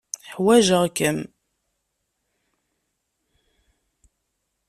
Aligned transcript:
Ḥwajeɣ-kem. 0.33 1.19